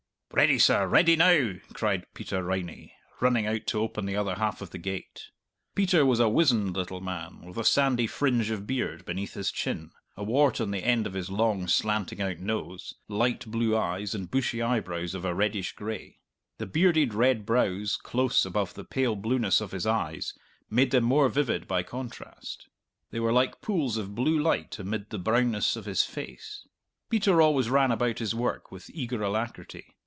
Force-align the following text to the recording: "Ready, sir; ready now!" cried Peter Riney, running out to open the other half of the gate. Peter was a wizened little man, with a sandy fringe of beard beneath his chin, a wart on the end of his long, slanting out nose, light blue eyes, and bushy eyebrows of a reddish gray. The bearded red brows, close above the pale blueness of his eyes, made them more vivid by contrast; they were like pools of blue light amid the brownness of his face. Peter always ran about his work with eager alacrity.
"Ready, 0.33 0.59
sir; 0.59 0.87
ready 0.87 1.17
now!" 1.17 1.55
cried 1.73 2.05
Peter 2.13 2.41
Riney, 2.41 2.93
running 3.19 3.45
out 3.47 3.67
to 3.67 3.81
open 3.81 4.05
the 4.05 4.15
other 4.15 4.35
half 4.35 4.61
of 4.61 4.69
the 4.69 4.77
gate. 4.77 5.25
Peter 5.75 6.05
was 6.05 6.21
a 6.21 6.29
wizened 6.29 6.73
little 6.73 7.01
man, 7.01 7.41
with 7.45 7.57
a 7.57 7.65
sandy 7.65 8.07
fringe 8.07 8.49
of 8.49 8.65
beard 8.65 9.03
beneath 9.03 9.33
his 9.33 9.51
chin, 9.51 9.91
a 10.15 10.23
wart 10.23 10.61
on 10.61 10.71
the 10.71 10.85
end 10.85 11.05
of 11.05 11.15
his 11.15 11.29
long, 11.29 11.67
slanting 11.67 12.21
out 12.21 12.39
nose, 12.39 12.93
light 13.09 13.45
blue 13.45 13.75
eyes, 13.75 14.15
and 14.15 14.31
bushy 14.31 14.61
eyebrows 14.61 15.13
of 15.13 15.25
a 15.25 15.35
reddish 15.35 15.73
gray. 15.73 16.19
The 16.59 16.65
bearded 16.65 17.13
red 17.13 17.45
brows, 17.45 17.97
close 17.97 18.45
above 18.45 18.73
the 18.73 18.85
pale 18.85 19.17
blueness 19.17 19.59
of 19.59 19.73
his 19.73 19.85
eyes, 19.85 20.33
made 20.69 20.91
them 20.91 21.03
more 21.03 21.27
vivid 21.27 21.67
by 21.67 21.83
contrast; 21.83 22.69
they 23.09 23.19
were 23.19 23.33
like 23.33 23.59
pools 23.59 23.97
of 23.97 24.15
blue 24.15 24.39
light 24.41 24.79
amid 24.79 25.09
the 25.09 25.19
brownness 25.19 25.75
of 25.75 25.83
his 25.83 26.03
face. 26.03 26.65
Peter 27.09 27.41
always 27.41 27.69
ran 27.69 27.91
about 27.91 28.19
his 28.19 28.33
work 28.33 28.71
with 28.71 28.89
eager 28.93 29.21
alacrity. 29.21 29.87